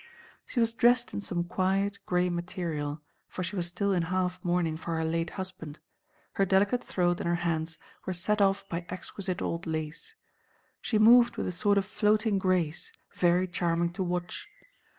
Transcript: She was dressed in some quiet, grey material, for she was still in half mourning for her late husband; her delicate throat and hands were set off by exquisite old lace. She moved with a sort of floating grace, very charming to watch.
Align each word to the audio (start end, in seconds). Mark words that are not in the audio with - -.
She 0.47 0.59
was 0.59 0.73
dressed 0.73 1.13
in 1.13 1.21
some 1.21 1.43
quiet, 1.43 1.99
grey 2.07 2.27
material, 2.31 3.03
for 3.27 3.43
she 3.43 3.55
was 3.55 3.67
still 3.67 3.91
in 3.93 4.01
half 4.09 4.43
mourning 4.43 4.75
for 4.75 4.95
her 4.97 5.05
late 5.05 5.29
husband; 5.37 5.77
her 6.33 6.43
delicate 6.43 6.83
throat 6.83 7.21
and 7.21 7.37
hands 7.37 7.77
were 8.07 8.13
set 8.13 8.41
off 8.41 8.67
by 8.67 8.83
exquisite 8.89 9.43
old 9.43 9.67
lace. 9.67 10.15
She 10.81 10.97
moved 10.97 11.37
with 11.37 11.45
a 11.45 11.51
sort 11.51 11.77
of 11.77 11.85
floating 11.85 12.39
grace, 12.39 12.91
very 13.13 13.47
charming 13.47 13.93
to 13.93 14.01
watch. 14.01 14.47